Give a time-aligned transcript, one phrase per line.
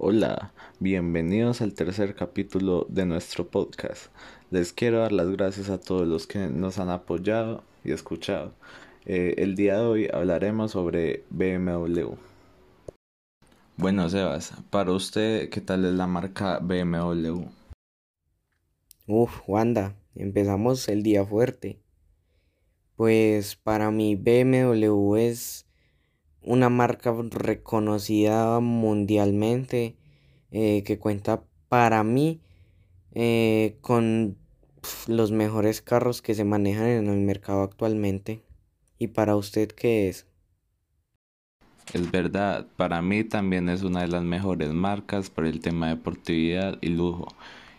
[0.00, 4.12] Hola, bienvenidos al tercer capítulo de nuestro podcast.
[4.52, 8.52] Les quiero dar las gracias a todos los que nos han apoyado y escuchado.
[9.06, 12.14] Eh, el día de hoy hablaremos sobre BMW.
[13.76, 17.46] Bueno, Sebas, para usted, ¿qué tal es la marca BMW?
[19.08, 21.82] Uf, Wanda, empezamos el día fuerte.
[22.94, 25.67] Pues para mí BMW es
[26.48, 29.96] una marca reconocida mundialmente
[30.50, 32.40] eh, que cuenta para mí
[33.12, 34.38] eh, con
[35.06, 38.40] los mejores carros que se manejan en el mercado actualmente.
[38.98, 40.26] ¿Y para usted qué es?
[41.92, 45.96] Es verdad, para mí también es una de las mejores marcas por el tema de
[45.96, 47.28] deportividad y lujo.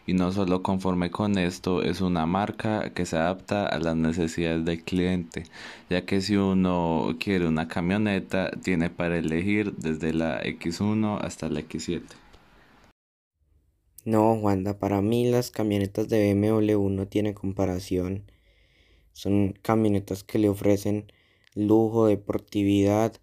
[0.09, 4.66] Y no solo conforme con esto, es una marca que se adapta a las necesidades
[4.66, 5.43] del cliente,
[5.88, 11.59] ya que si uno quiere una camioneta, tiene para elegir desde la X1 hasta la
[11.59, 12.01] X7.
[14.03, 18.23] No, Wanda, para mí las camionetas de BMW no tienen comparación.
[19.13, 21.11] Son camionetas que le ofrecen
[21.53, 23.13] lujo, deportividad,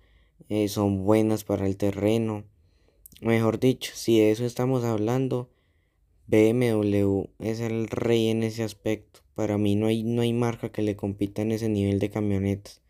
[0.49, 2.45] eh, son buenas para el terreno.
[3.21, 5.51] Mejor dicho, si de eso estamos hablando,
[6.29, 9.21] BMW es el rey en ese aspecto.
[9.35, 12.81] Para mí no hay, no hay marca que le compita en ese nivel de camionetas.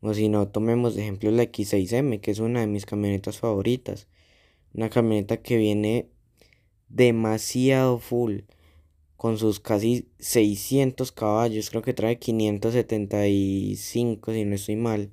[0.00, 4.08] O si no, tomemos de ejemplo la X6M, que es una de mis camionetas favoritas.
[4.74, 6.08] Una camioneta que viene
[6.88, 8.40] demasiado full,
[9.16, 15.10] con sus casi 600 caballos, creo que trae 575 si no estoy mal.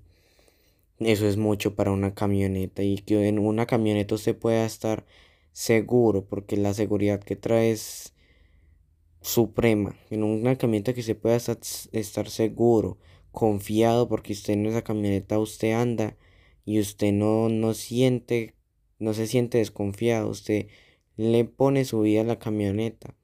[1.00, 5.06] Eso es mucho para una camioneta y que en una camioneta usted pueda estar
[5.52, 8.14] seguro, porque la seguridad que trae es
[9.22, 9.96] suprema.
[10.10, 12.98] En una camioneta que se pueda estar seguro,
[13.32, 16.18] confiado, porque usted en esa camioneta usted anda
[16.66, 18.56] y usted no, no siente,
[19.00, 20.68] no se siente desconfiado, usted
[21.18, 23.16] le pone su vida a la camioneta.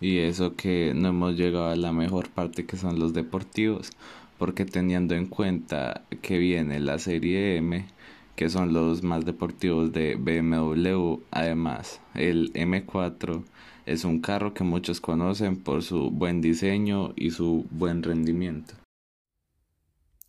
[0.00, 3.90] Y eso que no hemos llegado a la mejor parte que son los deportivos,
[4.38, 7.86] porque teniendo en cuenta que viene la serie M,
[8.36, 11.20] que son los más deportivos de BMW.
[11.30, 13.44] Además, el M4
[13.86, 18.74] es un carro que muchos conocen por su buen diseño y su buen rendimiento.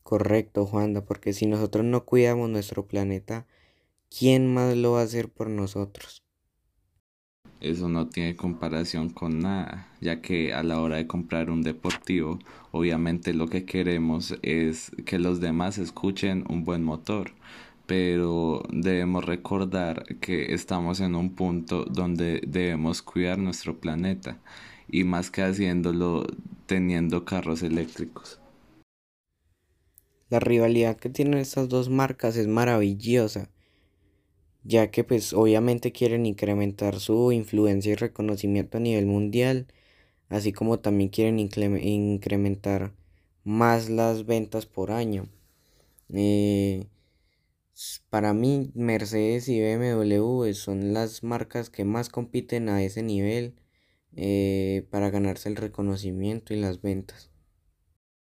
[0.04, 3.46] Correcto, Juanda, porque si nosotros no cuidamos nuestro planeta,
[4.10, 6.22] ¿quién más lo va a hacer por nosotros?
[7.62, 12.40] Eso no tiene comparación con nada, ya que a la hora de comprar un deportivo,
[12.72, 17.34] obviamente lo que queremos es que los demás escuchen un buen motor,
[17.91, 24.40] pero debemos recordar que estamos en un punto donde debemos cuidar nuestro planeta
[24.90, 26.25] y más que haciéndolo
[26.68, 28.40] teniendo carros eléctricos.
[30.29, 33.50] La rivalidad que tienen estas dos marcas es maravillosa,
[34.63, 39.68] ya que pues obviamente quieren incrementar su influencia y reconocimiento a nivel mundial,
[40.29, 42.94] así como también quieren incrementar
[43.44, 45.28] más las ventas por año.
[46.13, 46.85] Eh,
[48.09, 53.56] para mí, Mercedes y BMW son las marcas que más compiten a ese nivel
[54.16, 57.31] eh, para ganarse el reconocimiento y las ventas.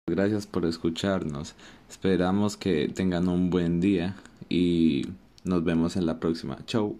[0.08, 1.56] Gracias por escucharnos.
[1.90, 4.16] Esperamos que tengan un buen día
[4.50, 5.06] y
[5.44, 6.58] nos vemos en la próxima.
[6.66, 6.98] Chau.